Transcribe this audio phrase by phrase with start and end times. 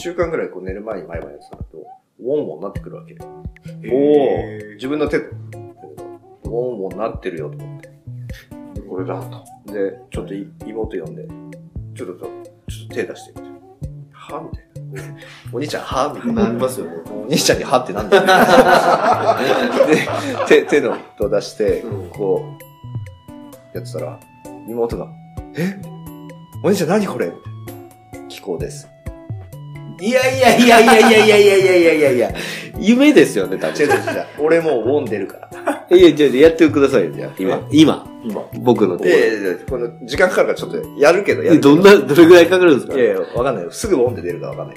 [0.00, 1.78] 週間ぐらいこう寝る前に毎晩やってたのと
[2.20, 3.16] ウォンウォンなってくるわけ
[3.90, 5.26] おお自分の手と
[6.44, 7.88] ウォンウォンなってるよと思って
[8.88, 9.44] これだと。
[9.72, 11.28] で、ちょっとい妹呼んで、
[11.94, 12.28] ちょっと、ちょ
[12.86, 13.52] っと手出してみて。
[14.12, 14.68] はみたい
[15.12, 15.18] な。
[15.52, 16.44] お兄ちゃん、はみたいな。
[16.44, 16.92] なりますよね。
[17.06, 18.22] お兄ちゃんにはってなんだよ。
[20.48, 22.56] で、手、手のと出してうん、こ
[23.74, 24.18] う、やってたら、
[24.66, 25.06] 妹が、
[25.54, 25.76] え？
[26.64, 27.26] お兄ちゃん何これ？
[27.26, 27.32] み
[28.12, 28.88] たいな気候です。
[30.00, 32.34] いやいやいやいやいやいやいやいやいやいやいや
[32.78, 33.82] 夢ですよね、多分。
[33.82, 34.26] 違う違う違う。
[34.38, 35.96] 俺もうウォン出るから。
[35.96, 37.30] いや、じゃあやってくださいよ、じゃあ。
[37.38, 37.66] 今。
[37.70, 38.06] 今？
[38.24, 38.42] 今。
[38.60, 39.10] 僕のところ。
[39.10, 42.94] で、でこの時間かかるからちょっとやるけど、やるどんな、どれぐらいかかるんですか？
[42.94, 43.72] いやいや、わかんないよ。
[43.72, 44.76] すぐウォンって出るかわかんない。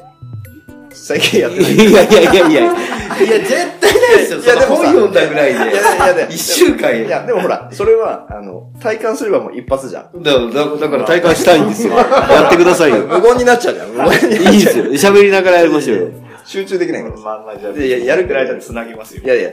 [0.94, 1.94] 最近やっていない。
[1.94, 2.62] やいやいやいやいや。
[2.62, 4.40] いや、絶対ないですよ。
[4.40, 5.54] いやでもさ本読んだぐらいで。
[5.54, 10.24] いやいやいや一週間いや、でもほら、それは、あの、体感すればもう一発じゃん。
[10.24, 11.94] だから、だだから体感したいんですよ。
[11.98, 13.08] やってくださいよ。
[13.08, 13.90] 無言になっちゃうじゃん。
[13.90, 14.54] 無言になっちゃう。
[14.54, 14.86] いいですよ。
[14.86, 16.08] 喋りながらやりましょうよ。
[16.46, 17.16] 集中できないから。
[17.18, 19.28] まんまじゃあ、いやいややるくらいじゃつなぎますよい。
[19.28, 19.52] やいや。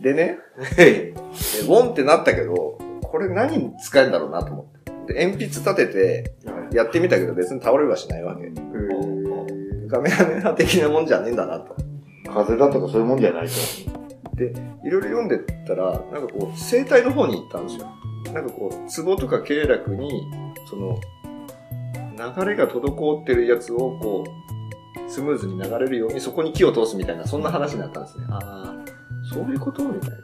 [0.00, 0.38] でね、
[0.76, 1.14] え
[1.62, 4.66] ウォンってなったけど、これ何に使えるんだろうなと思っ
[5.06, 5.14] て。
[5.14, 6.34] で、鉛筆立てて、
[6.72, 8.50] やってみたけど別に倒れはしないわけ。
[9.94, 11.76] カメラメラ的なもんじゃねえんだなと。
[12.24, 13.52] 風邪だとかそういうもんじゃないと。
[14.84, 17.86] いろいろ読んでったら、なんかこう、生態の方に行ったんですよ。
[18.32, 20.28] なんかこう、ツボとか経絡に、
[20.68, 20.98] その、
[22.16, 28.26] 流れが滞ってるやつをこう、スムーズに流れるようにそこに木を通すみたいな、そんな話になったんですね。
[28.30, 28.74] ああ、
[29.32, 30.16] そういうことみたいな。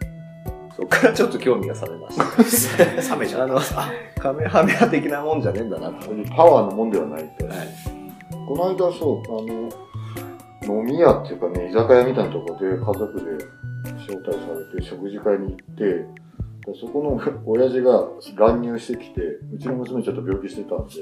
[0.77, 3.15] そっからちょっと興味が冷めました。
[3.15, 3.45] 冷めちゃう。
[3.45, 3.61] あの、
[4.19, 6.09] カメハメハ的なもんじゃねえんだなと。
[6.35, 7.47] パワーのもんではないと。
[7.47, 8.00] はい
[8.51, 9.43] この間そう、あ
[10.67, 13.45] の、飲み屋っていうかね、居酒屋みたいなところで家族で
[14.03, 16.05] 招待されて食事会に行って、で
[16.75, 19.21] そこの 親父が乱入してきて、
[19.55, 20.95] うちの娘ちょっと病気してたんで、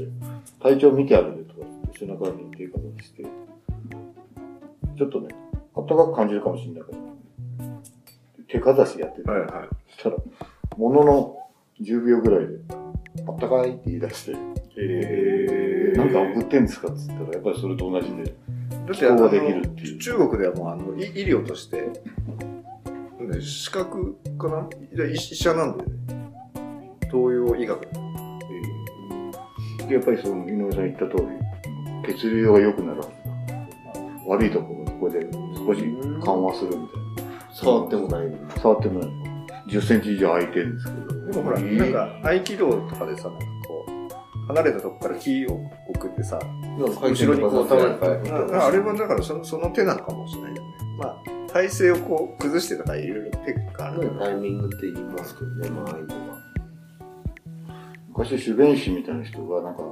[0.60, 3.24] 体調見てあげるとかって背中に手かざして、
[4.98, 5.28] ちょっとね、
[5.74, 6.98] 暖かく感じるかもしれないから、
[8.46, 9.50] 手かざしやってて、はいはい。
[9.92, 10.16] そしたら、
[10.76, 11.38] ものの
[11.80, 12.58] 10秒ぐらいで、
[13.26, 14.36] あったかいって言い出して、
[14.76, 18.32] えなんか送ってんですかって言ったら、やっぱりそれと同じで、だっ
[18.86, 21.92] て気候ができるっていう中国ではもうあの医医療として、ね
[23.40, 24.68] 資格かな？
[25.06, 25.96] 医医者なんだよね。
[27.10, 27.80] 東洋医学。
[29.86, 31.16] でやっぱりその井上さん言った通
[32.06, 33.14] り、血流が良くなるはずだ。
[34.26, 35.82] 悪いところをここで少し
[36.24, 36.98] 緩和するみたい
[37.54, 38.30] 触ってもない。
[38.30, 38.36] な。
[38.56, 39.10] 触ってもない。
[39.68, 41.26] 10センチ以上空いてるんですけど。
[41.26, 43.87] でもほら、なんか合気道とかでさ、なんかこう、
[44.48, 46.40] 離れたとこから木を送ってさ、
[46.78, 50.68] 後ろにこう倒れて、なあれはだからそのその手なのかもしれないよね。
[50.98, 54.10] まあ、体勢をこう崩してとかいろいろテクニックある。
[54.18, 56.38] タイミングって言いますけどね、まあ、ああいうのは。
[58.08, 59.82] 昔、主弁士みたいな人が、なんか、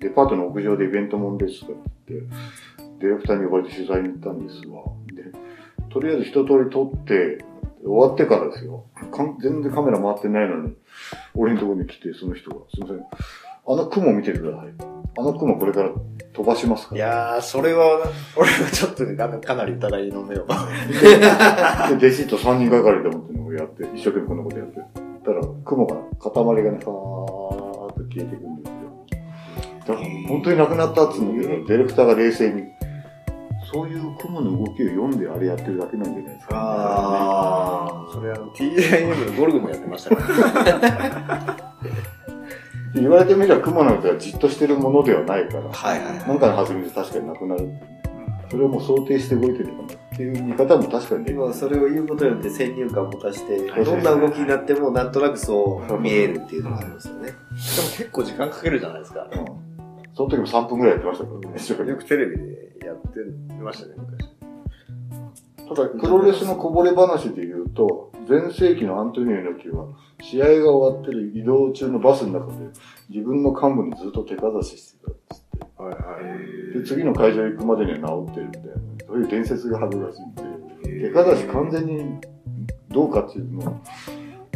[0.00, 2.28] デパートの屋上でイベントもんですとかって言って、
[2.98, 4.82] ディレクターに呼ばれて取材に行ったんですわ。
[5.14, 5.24] で、
[5.90, 7.44] とりあえず一通り撮って、
[7.82, 8.84] 終わってからですよ。
[9.12, 10.74] かん全然カメラ回ってないのに、
[11.34, 13.06] 俺のところに来て、その人が、すいません。
[13.68, 14.68] あの雲見ててください。
[15.18, 15.90] あの雲これから
[16.32, 16.94] 飛ばしますか？
[16.94, 16.96] ら。
[16.96, 20.46] いやー、それは、俺はちょっとねかかなり疑いの目を。
[20.46, 24.80] で、弟子と3人がかりでもっていうのをやって、一生懸命こんなことやって。
[25.24, 28.74] たら、雲が、塊がね、ファーっと消えていくんですよ。
[29.80, 32.62] だから本当になくなったっつうんだけど、ディレクターが冷静に、
[33.70, 40.22] そういう雲の動きを読んであれやってるだけなんじゃないですか、あー、それあの、TIM のゴルフもやってましたか
[40.62, 41.76] ら。
[41.82, 41.90] で
[43.00, 47.70] 言われてみれば雲なんてじっとしてるものではないから、はいはいなんかの弾みで確かになくなる。
[48.50, 51.42] それをもう想定して動いてるのかなっていう見方も確かにできる。
[51.42, 57.26] 今それを言うことによって先入観を持たして、はいどんな動きになってもなんとなくそう見えるっていうのがありますよね。
[57.26, 59.28] でも結構時間かけるじゃないですか。
[59.30, 59.68] うん
[60.18, 61.24] その時も3分ぐらいやってました
[61.76, 63.20] からね、よくテレビでやって
[63.62, 64.28] ましたね、昔。
[65.68, 69.86] ただ、プロレスのこぼれ話で言うと、前世紀のアントニオ猪木は、
[70.20, 72.66] 試合が終わってる移動中のバスの中で、
[73.08, 75.82] 自分の幹部にずっと手かざししてたっつって。
[75.82, 75.96] はいは
[76.74, 76.78] い。
[76.78, 78.72] で、次の会場行くまでには治ってるみたいな、
[79.06, 82.20] そういう伝説があるらしいんで、手かざし完全に
[82.90, 83.80] どうかっていうのを、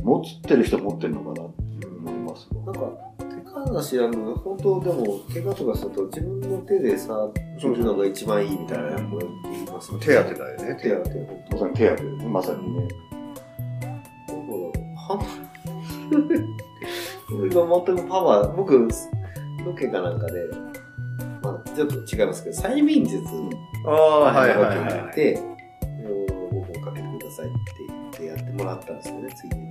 [0.02, 2.80] 持ってる人持ってるのかなって思いますわなんか、
[3.18, 9.98] 手か話あの、本当でも、怪我とかすると自分の手で触ってるのが一番いいみたいなこと言いますね。
[10.00, 13.11] 手当てだよね、手当て、本まさに手当てまさにね。
[15.18, 15.24] 当。
[15.24, 15.24] は
[17.28, 18.88] これが全くパワー、僕、
[19.64, 20.48] ロケかなんかで、
[21.42, 23.24] まあ、ちょっと違いますけど、催眠術
[23.86, 24.88] ああ、はいロはいはい。
[24.88, 25.38] ケに行って、
[26.02, 27.56] 5本かけてくださいって
[27.88, 29.62] 言ってやってもらったんですよね、ついでに。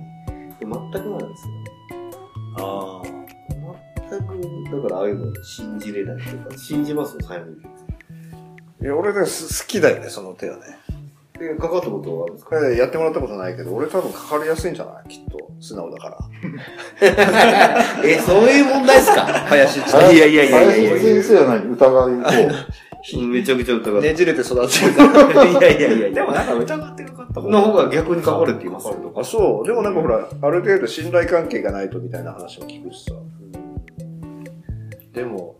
[0.58, 1.70] で全くなんですよね。
[2.58, 3.22] ああ。
[4.10, 7.68] 全く、だからああいうの信じれないというか、信じますよ、催眠術。
[8.82, 10.62] いや、俺ね、す好きだよね、その手はね。
[11.42, 12.56] え、かかったことはあるんですか？
[12.70, 15.08] えやってもらったことないけど、俺多分かかりやすいんじゃない？
[15.08, 15.38] きっと。
[15.60, 16.18] 素直だから。
[18.04, 19.22] え、そういう問題ですか？
[19.22, 21.72] 林一いやいやいやいやいや林先生は何？
[21.72, 22.52] 疑いを。
[23.26, 25.44] めちゃくちゃ疑ってねじれて育ってるから。
[25.44, 26.10] いやいやいやいや。
[26.10, 29.12] でもなんか疑ってなかったの方が逆にかかるって言いますよ。
[29.16, 29.66] あ、そう。
[29.66, 33.12] でもなんかほら、ある程度信頼関係がないとみたいな話も聞くしさ。
[35.12, 35.56] でも、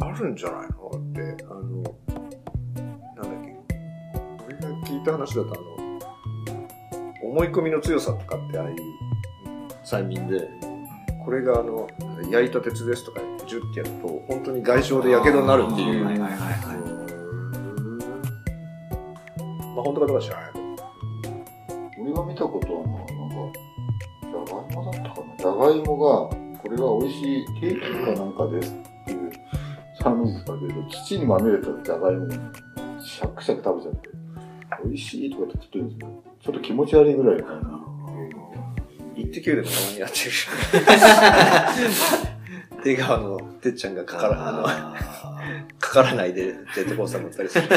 [0.00, 0.90] あるんじゃないの？
[0.98, 1.94] って、あの、
[5.06, 5.56] 俺が聞いた話だと、あ
[7.22, 8.76] の、思い込みの強さとかってああいう
[9.84, 10.50] 催眠で、
[11.24, 11.86] これがあの、
[12.30, 16.04] 焼いた鉄ですとか言ってジュッてやると、本当に外傷で火傷になるっていう。
[16.04, 16.40] はいはいはい
[19.76, 20.64] まあ本当かどうか知らないけど。
[22.02, 23.06] 俺が見たことはな、なんか、
[24.22, 25.36] じゃがいもだったかな。
[25.36, 29.30] じゃがいもが、これが美味しいケーキかなんかですっていう
[30.00, 32.30] 寒さだけど、土にまみれたじゃがいも、
[32.98, 34.15] シャクシャク食べちゃって、
[34.84, 37.80] 美味しいとかって食ってるんですけど、ちょっと気持ち悪いぐらいかな。
[39.14, 40.30] 一滴でもたまにやってる。
[42.84, 44.62] 出川のてっちゃんがかから、あの、
[45.78, 47.68] かからないでジェットコースター乗ったりする。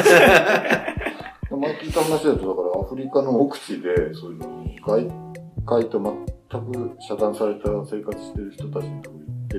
[1.60, 5.06] 前聞いた話だと、だからアフリカの奥地で、そういうの、外
[5.66, 6.00] 界と
[6.50, 9.56] 全く遮断された生活してる人たちのとこ行って、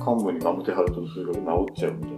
[0.00, 2.12] 幹部にガムテ貼るとそれが治っちゃうみたい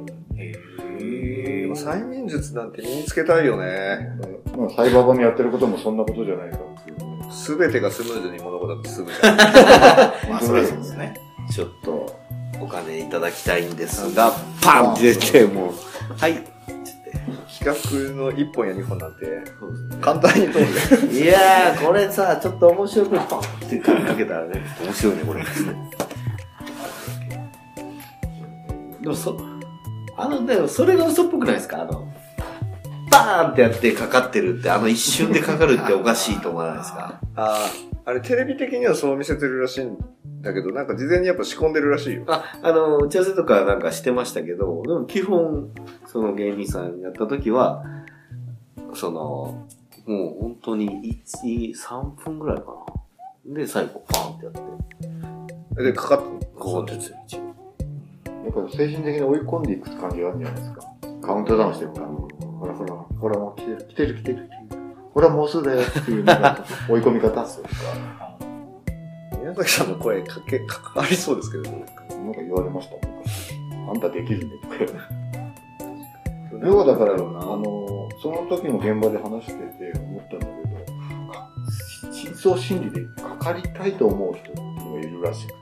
[0.79, 0.84] な。
[0.99, 4.13] でも催眠術なんて身につけたいよね。
[4.57, 7.27] まあ、サイバー版にやってることもそんなことじゃないかっていうね。
[7.31, 9.37] すべてがスムーズに物事が進むじゃん。
[10.31, 11.15] まあ、それはそうですね。
[11.51, 12.21] ちょっと、
[12.61, 14.33] お金いただきたいんですが、
[14.63, 15.73] パンって出て、もう、
[16.17, 16.43] はい。
[17.59, 19.27] 企画の1本や2本なんて、
[20.01, 20.67] 簡単に通る。
[21.13, 25.45] いやー、これさ、ちょっと面白くパンってかけたらね、面白いね、これ。
[29.01, 29.39] でもそ、
[30.17, 31.83] あの、でもそれが嘘っぽくないですか？
[31.83, 32.13] あの、
[33.11, 37.21] バーンってやってかかってるって、あの一瞬でかかるっておかしいと思わないですか？
[37.37, 37.59] あ
[38.05, 39.97] あ、あれテレビ的にはそう見せてるらしいん
[40.43, 42.25] だけど、なんか事前にやっぱ仕込んでるらしいよ。
[42.29, 45.71] あ、あの、打ち合わせとかなんかしてましたけど、でも基本、
[46.07, 47.85] その芸人さんやった時は、
[48.95, 49.67] その、
[50.07, 52.65] もう本当に1、3分ぐらいか
[53.47, 53.55] な。
[53.55, 57.54] で、最後パーンってやって、で、かかってこうですよ、一応。
[58.45, 60.81] やっぱ精神的に追い込んでいく感じがあるんじゃないですか。
[61.23, 62.07] カウントダウンしてるから。
[62.07, 64.49] ほらほら、ほらもう来てる、来てる、来てる。
[65.15, 67.37] ほらもうすぐだよっていうなんか追い込み方。
[67.37, 68.39] なんか
[69.41, 71.87] 宮崎さんの声かけ、かかりそうですけどね。
[72.37, 73.15] 言われましたも
[73.87, 73.91] ん。
[73.91, 74.75] あんたできるねとか。
[76.63, 81.51] 要はだから、あの、その時の現場で話してて思ったんだけど、か
[82.13, 85.57] 深層心理でかかりたいと思う人っていうのがいるらしくて、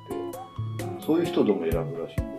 [1.04, 2.31] そういう人でも選ぶらしい。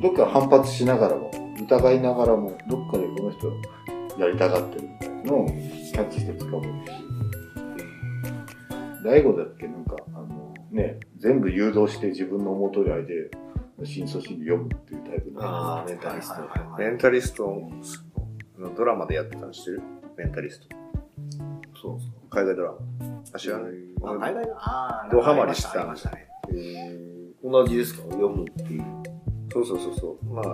[0.00, 1.30] どっか反発しながらも、
[1.62, 3.52] 疑いながらも、どっかでこの人
[4.18, 6.92] やりたがってるみたいなのをキャッチして掴むし。
[9.04, 13.30] 大悟だっけなんか、あの、ね、全部誘導して自分の思う通りあいで、
[13.82, 15.42] 深層心理読むっていうタイプの。
[15.42, 16.42] ああ、メンタリスト。
[16.78, 17.70] メンタリスト
[18.58, 19.82] のドラマでやってたの知ってる？
[20.18, 20.76] メンタリスト。
[21.80, 22.10] そうそう。
[22.28, 22.78] 海外ドラマ。
[23.32, 23.72] あ、知らない。
[24.02, 25.86] あ、海外のあドハマりしてた。
[27.42, 28.02] 同じですか？
[28.02, 28.84] 読むっていう。
[29.52, 30.24] そうそうそうそう。
[30.26, 30.44] まあ、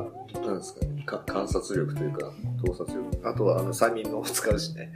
[0.41, 1.03] なんですかね。
[1.05, 2.33] か観察力というか、
[2.65, 3.29] 洞察力。
[3.29, 4.93] あとは、あの、催眠のを使うしね。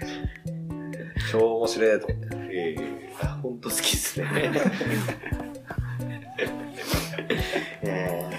[1.31, 2.29] 超面白いと思って。
[2.53, 3.01] ええ
[3.43, 4.27] 本当好きですね。
[7.83, 8.31] え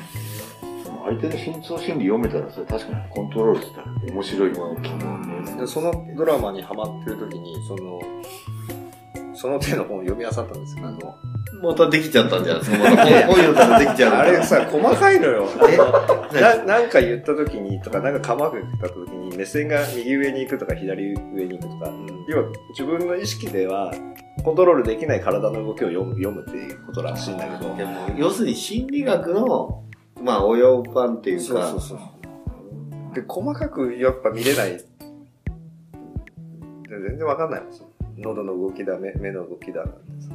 [1.06, 4.82] 相手の深層心理読めたら、それ確かにコントロールしたら面白いもの
[5.60, 8.02] で、そのドラマにハマってる時に、その、
[9.36, 10.88] その手の本を読み漁ったんですよ。
[10.88, 11.31] あの、え
[11.62, 12.64] またできちゃったんじゃない？
[12.64, 12.78] ですか。
[12.78, 14.16] またこういうのからできちゃう。
[14.16, 15.48] あれさ、細かいのよ。
[16.32, 16.40] え？
[16.42, 21.92] ななんか言った時にとか、なんか構えた時に目線が右上に行くとか左上に行くとか、
[22.28, 23.94] 要は自分の意識では
[24.44, 27.76] コントロールできない体の動きを読む読むっていうことらしいんだけど。
[27.76, 29.84] でも要するに心理学の、
[30.22, 32.00] まあ、応用版っていうか、そうそうそう
[33.14, 34.78] で、細かくやっぱ見れない。
[34.78, 34.86] で
[36.90, 37.72] 全然わかんないもん。
[38.18, 40.30] 喉の動きだ、目目の動きだなんてさ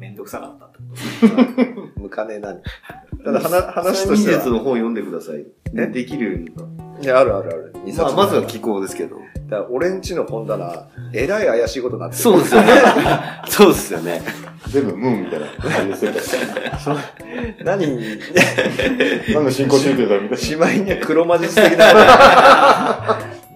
[0.00, 0.78] めんどくさかったって
[1.28, 1.36] こ
[1.96, 2.60] と向かねえなに。
[3.22, 4.46] ただ話、話と催しては。
[4.46, 5.44] の本読んでください。
[5.76, 5.86] え？
[5.88, 7.74] できるようにいや、あるあるある。
[7.84, 9.16] 二まあ、冊まずは気候ですけど。
[9.50, 12.22] だから俺んちの本棚、えらい怪しいことになってる。
[12.22, 12.72] そうですよね。
[13.46, 14.22] そうですよね。
[14.68, 17.86] 全部ムーンみたいな感じで設定して何？
[17.86, 18.18] に、
[19.34, 21.84] 何の進行集中だみたいしまいには黒魔術的な、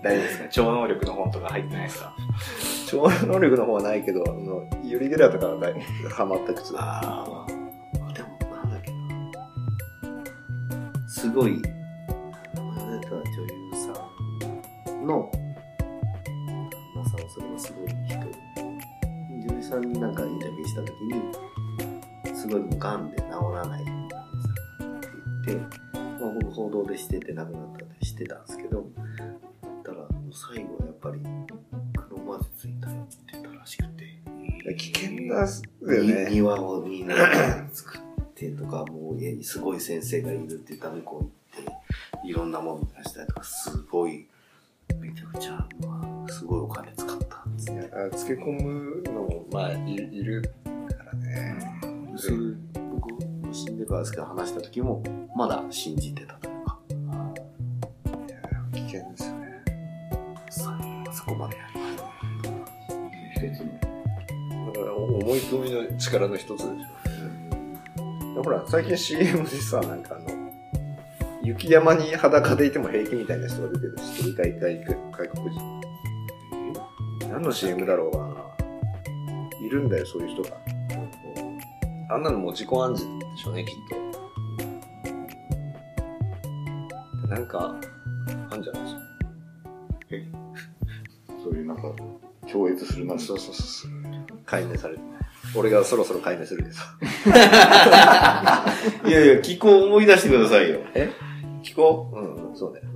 [0.02, 2.14] 大丈夫ですか超能力の本とか入ってないですか
[2.86, 5.72] 超能力の方はないけど、あの、ユリゲラとかが
[6.10, 6.74] ハマった靴。
[6.76, 7.46] ああ。
[8.12, 8.98] でも、なんだっけな。
[11.08, 11.60] すごい、
[13.34, 13.88] 女優さ
[14.92, 15.40] んの、旦
[16.94, 17.96] 那さん、それもすごい人。
[19.48, 21.00] 女優さんになんかインタビューしたとき
[22.32, 23.22] に、すごいもう癌で治
[23.54, 23.90] らないって
[25.46, 28.86] 言って、まあ、僕報道でしてて亡くなったって知ってたんですけど、
[34.76, 36.28] 危険だよにね。
[36.30, 37.22] 庭をみんなで
[37.72, 38.00] 作っ
[38.34, 41.30] てとか、もう家にすごい先生がいるって言ったら向こう行っ
[42.22, 44.26] て、いろんなもの出したりとか、すごい、
[45.00, 47.80] めちゃくちゃ、まあ、すごいお金使ったんですね。
[47.80, 50.42] いや漬け込むのも、まあ、いいる
[50.96, 51.56] からね。
[52.16, 52.36] それ、
[52.92, 53.10] 僕、
[53.52, 55.02] 死んでからですけど話した時も、
[55.36, 56.34] まだ信じてた
[65.56, 68.42] 思い込みの力の一つでしょ。
[68.42, 70.26] ほら、最近 CM でさ、なんかあの、
[71.42, 74.58] 雪山に裸でいても平気みたいな人が出てるし、知ってる
[75.12, 75.80] 外国人。
[77.30, 78.34] 何の CM だろうかな。
[79.64, 80.56] いるんだよ、そういう人が。
[82.10, 83.74] あんなのもう自己暗示でしょうね、きっ
[87.22, 87.28] と。
[87.28, 87.74] なんか、
[88.50, 89.00] あんじゃないですか。
[91.44, 91.82] そういうなんか、
[92.46, 93.90] 超越するなそうそうそうそう。
[94.44, 95.00] 解明される。
[95.56, 96.74] 俺がそろそろ解明するけど。
[99.08, 100.80] いやいや、気候思い出してくださいよ。
[101.62, 102.16] 聞こう？
[102.16, 102.86] うん、うん、そうだよ。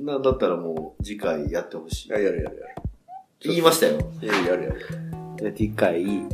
[0.00, 2.10] なんだったらもう、次回やってほしいい。
[2.12, 2.74] や、やるやるやる。
[3.40, 3.98] 言いましたよ。
[4.22, 4.80] いや、やるやる。
[5.36, 6.26] で、次回、井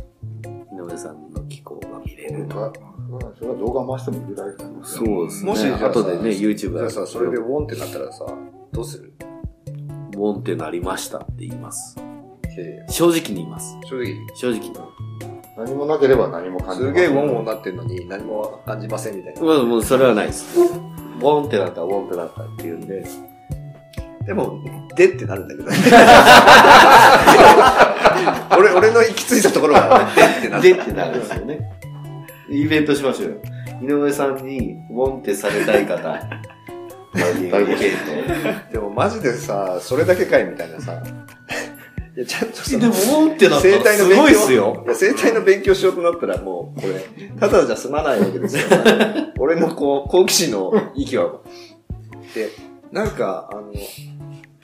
[0.73, 2.47] 上さんの気候が見れる。
[2.51, 2.71] あ
[3.37, 5.49] それは動画回してもいるだけだなそうですね。
[5.51, 8.25] もしじゃあさ後でね、YouTube がじゃあさ、それでウォンってなったらさ、
[8.71, 9.11] どうする？
[10.11, 11.97] ボンってなりましたって言います。
[12.55, 13.77] いやいや正直に言います。
[13.89, 14.15] 正直。
[14.35, 14.75] 正直に。
[15.63, 19.41] 何もなければ何も感じすまげえウォンウォンなってんのに何も感じませんみたいな。
[19.41, 20.57] まあもうそれはないです。
[21.19, 23.05] ボンってなったらボンってなったって言うんで。
[24.25, 24.63] でも、
[24.95, 25.69] でってなるんだけど。
[28.57, 30.63] 俺、俺の行き着いたところが、でってなる。
[30.63, 31.59] でってなるんですよね。
[32.49, 33.37] イベントしましょうよ。
[33.81, 36.19] 井上さんにボンってされたい方。
[38.71, 41.03] でもマジでさ、それだけかいみたいなさ。
[42.15, 44.83] いや、ちゃんとさ、でもボンってなった生らすご態の勉強いっすよ。
[44.85, 48.63] いや、生態の勉強しようとなったらもう、これ、ただじゃ済まないわけですよ。
[49.39, 51.39] 俺のこう、好奇心の息は。
[52.35, 52.49] で、
[52.91, 53.71] なんか、あの、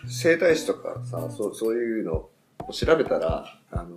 [0.08, 2.30] 生態師とかさ、そう、そういうのを
[2.72, 3.96] 調べたら、あの、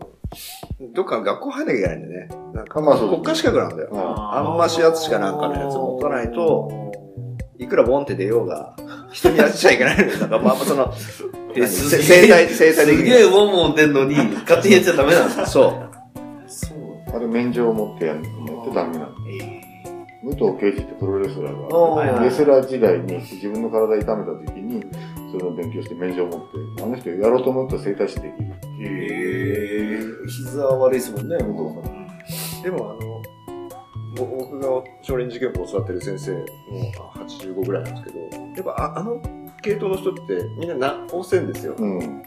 [0.95, 2.37] どっか学校入んなきゃいけないんだよね。
[2.55, 3.91] なんか、まあそう国家資格なんだよ。
[3.93, 6.90] ああんましやつしかなんかのやつ持たないと、
[7.61, 8.75] いくらボンって出ようが、
[9.13, 10.93] 人にやっちゃいけないのだから、まあ、その、
[11.55, 13.01] え何すげえ生態、生態的に。
[13.01, 15.73] すげえボンボン出んのに、勝手にやっちゃダメなんですかそう。
[16.47, 17.17] そう。
[17.17, 18.33] あれ免状を持ってやんない
[18.65, 19.07] とダメなの。
[19.41, 19.61] え
[20.23, 24.85] 武藤敬司ってプロレスラーが、レスラー時代に自分の体痛めた時に、
[25.33, 26.41] それを勉強して免状を持っ
[26.77, 28.49] て、あの人やろうと思ったら整体師できる。
[28.83, 30.01] へえ。
[30.27, 32.63] 膝悪いですもんね、武藤さん。
[32.63, 33.10] でもあの、ぼ
[34.27, 34.69] 僕が
[35.03, 36.45] 少林寺拳法を教わってる先生も
[37.15, 39.21] 85ぐらいなんですけど、やっぱああの
[39.63, 41.75] 系統の人ってみんなな、応戦ですよ。
[41.79, 42.23] うん。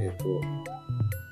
[0.00, 0.40] えっ、と、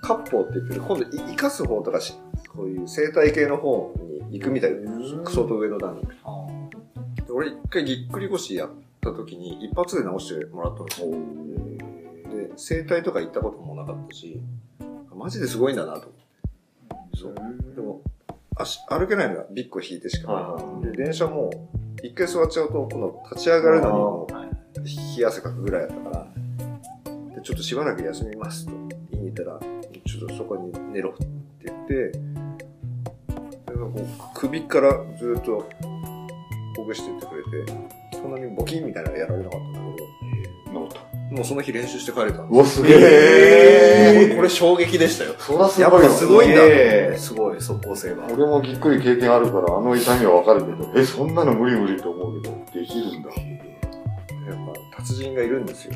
[0.02, 2.14] 割烹って言ってる、今度い生かす方とかし、
[2.54, 3.94] こういう生態系の方
[4.30, 4.92] に行くみたいな、
[5.24, 6.02] 相当上の段に。
[6.02, 8.70] で俺一回ぎっくり腰やっ
[9.00, 11.10] た時に一発で治してもらったんですよ。
[11.10, 14.40] で、整体とか行ったこともなかったし、
[15.14, 16.18] マジですごいんだなと思って。
[17.16, 17.34] そう。
[18.58, 20.92] 足、歩けないのはビッコ引いてしかはない。
[20.92, 21.50] で、電車も、
[22.02, 24.32] 一回座っちゃうと、今度立ち上がるのにもう、
[25.16, 26.26] 冷や汗かくぐらいだったから、
[27.34, 28.72] で、ちょっとしばらく休みますと。
[29.10, 31.26] 言いに行ったら、ちょっとそこに寝ろって
[31.64, 32.12] 言って、
[34.34, 35.68] 首からずっと
[36.76, 37.72] ほぐしてってくれて、
[38.12, 40.02] そんなにボキンみたいなのやられなかったんだけ。
[40.02, 40.08] ど、
[41.38, 45.34] もうその日練習して帰れたんうわ、すげええこれ衝撃でしたよ。
[45.38, 46.56] そらすやっごいわぱすごいんだ。
[46.64, 48.26] えすごい、即効性が。
[48.26, 53.30] 俺もぎっくり経験あるから、あの痛みはわかるけど、え、そんなの無理無理と思うけど、できるんだ。
[53.30, 55.92] やっぱ達人がいるんですよ。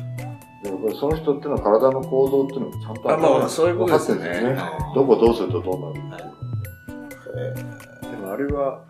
[0.97, 4.57] その人ってのは体の構造っていうのをちゃんとあまあまあそういうことですねね。
[4.95, 8.11] どこどうするとどうなるっていう。
[8.11, 8.85] でもあれは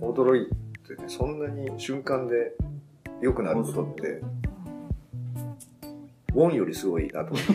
[0.00, 0.48] 驚い
[0.88, 2.54] てね、そんなに瞬間で
[3.20, 4.22] 良くなることって、
[6.34, 7.52] ウォンよりすごいなと思って。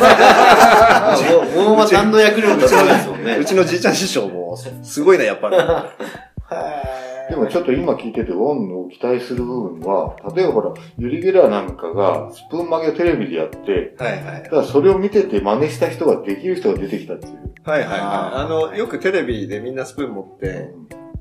[0.00, 1.16] あ
[1.54, 3.36] もう、もうは何の役にも立たないですもんね。
[3.36, 5.56] うちのじいちゃん師匠も、すごいな、やっぱり。
[7.30, 14.50] でもちょっと今聞いてて、ウォンの期待する部分は、例えばほら、ユリ・ゲラーなんかがスプーン曲げをテレビでやって、はいはいだ。
[14.50, 17.52] からそれを見てて真似した人ができる人が出てきたっていう。
[17.64, 18.00] はいはいはい。
[18.00, 20.70] あの、よくテレビでみんなスプーン持って、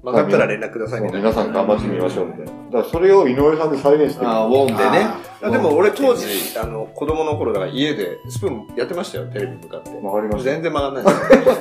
[0.04, 1.30] 曲がったら連絡くださいみたいな。
[1.30, 2.52] 皆さん頑張ってみましょうみたいな。
[2.52, 4.30] だからそれを井上さんで再現してる。
[4.30, 5.08] あ、ウォンでね。
[5.44, 6.26] あでも俺当時、
[6.60, 9.90] あの、子供の頃だから家でスプーンやってましたよ、テレビに向かって。
[10.02, 10.44] わかりました。
[10.52, 11.56] 全然曲がんないですよ。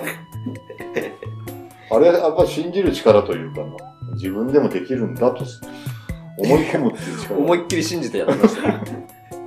[1.96, 3.66] あれはやっぱ信じる力というかな、
[4.14, 5.44] 自分でもできるんだと
[6.38, 7.36] 思い込むっていう力。
[7.40, 8.74] 思いっきり信じてやってましたよ。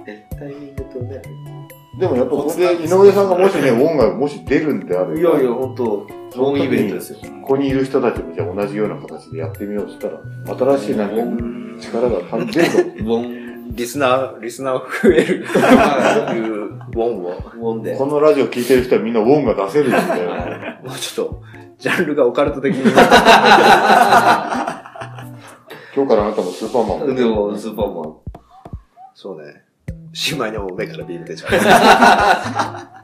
[0.05, 1.21] えタイミングとね。
[1.99, 7.19] でもやっぱここで井上さんがもしね、音がもし出るんであれば、いやいや、本当ウォンイベントですよ。
[7.41, 10.19] ここにいる人たちもじゃあ同じような形でやってみようとしたら、
[10.77, 11.15] 新しいなんか
[11.81, 12.77] 力が感じると。
[12.79, 15.45] ウォン、リスナー、リスナー増える。
[15.45, 17.29] いう、ウォンを。
[17.55, 17.97] ウォンで。
[17.97, 20.29] このラジオ聞いてる人はみんなウォンが出せるんだよ。
[20.83, 21.41] もうちょっと、
[21.77, 22.81] ジャンルがオカルト的に。
[25.95, 27.15] 今日からあなたもスーパーマン。
[27.15, 28.13] でも、スーパーマン。
[29.13, 29.63] そうね。
[30.13, 31.49] しまいにもう目からビーム出ちゃ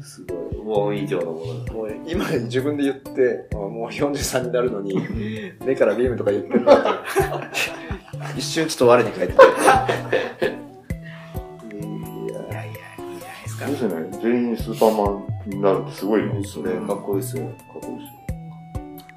[0.00, 0.47] すごい。
[0.68, 1.72] ウォン以上のもの。
[1.72, 4.94] もう今自分で言って、あもう43になるのに、
[5.64, 6.88] 目からビームとか言ってんだって。
[8.38, 9.34] 一瞬ちょっと我に返って。
[9.34, 9.36] い
[12.32, 12.64] やいや、
[13.68, 14.20] いいじゃないですね。
[14.22, 16.42] 全員スーパーマンになるってすごいね。
[16.44, 17.44] それ、かっこいいっすよ。
[17.46, 18.18] かっこいいっすよ。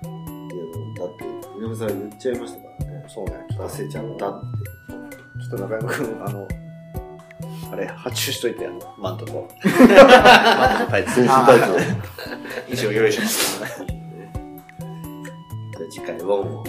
[0.08, 0.58] い
[1.00, 1.24] や、だって、
[1.60, 3.06] 井上さん言っちゃいましたからね。
[3.08, 3.34] そうね。
[3.52, 4.72] ちょっ出せちゃったって。
[5.52, 6.48] と中山くん、あの、
[7.72, 9.34] あれ、発注しといて、あの、マントと。
[9.34, 11.26] マントとタイツ。
[11.26, 11.78] タイツを。
[12.74, 13.60] 一応用意します。
[13.60, 13.68] じゃ
[15.88, 16.64] あ次回、ウォンを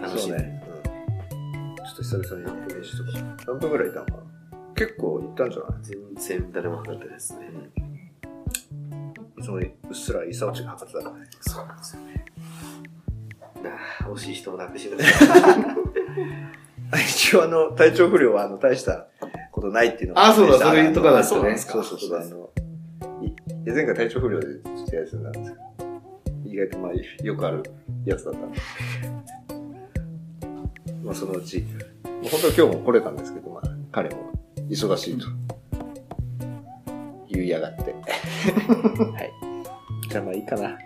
[0.00, 0.36] 楽しみ。
[0.36, 3.18] ちょっと久々に練習とか。
[3.46, 4.18] 何分ぐらいいたのかな？
[4.74, 5.70] 結構いったんじゃない？
[5.82, 5.98] 全
[6.42, 7.46] 然誰もなかったですね。
[9.38, 11.26] いつもうっすらイサオチが測ってたからね。
[11.40, 12.24] そうなんですよね。
[13.62, 13.70] な
[14.02, 15.24] あ、惜しい人を亡くしました。
[17.00, 19.06] 一応あの、体調不良はあの、大した
[19.62, 22.20] ことないっていうのあそうだそれとかないとねそうそうそうそう。
[22.20, 22.50] あの、
[23.64, 25.64] 前回体調不良でちょっとやりそうなんですけど、
[26.44, 26.92] 意外とまあ、
[27.24, 27.62] よくある
[28.04, 28.58] やつだったんで。
[31.04, 31.66] まあそのうち、も
[32.24, 34.32] う本当は今日も来れたんですけど、まあ、彼も
[34.68, 35.26] 忙しいと。
[37.28, 37.82] 言いやがって。
[37.94, 39.32] はい。
[40.08, 40.78] じゃあまあいいかな。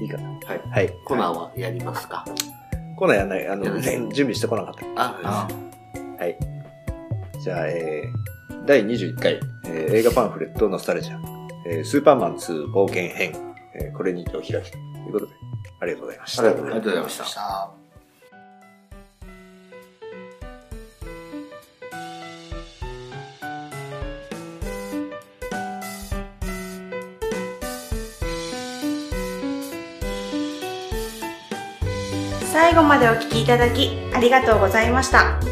[0.00, 0.28] いいかな。
[0.28, 0.60] はい。
[0.70, 0.94] はい。
[1.04, 2.24] コナンはやりますか？
[2.96, 3.48] コーナーやんない。
[3.48, 4.86] あの、準備してこなかった。
[4.96, 5.48] あ、
[6.18, 6.36] はい。
[7.42, 11.18] じゃあ、えー、第21回、えー映画パンフレットノスタルジャ、
[11.66, 13.32] えースーパーマン2冒険編、
[13.74, 15.32] えーこれにてお開きということで、
[15.80, 16.42] ありがとうございました。
[16.42, 17.08] ありがとうございま。
[17.08, 17.70] した。
[32.52, 35.51] 最後までお聞きいただきありがとうございました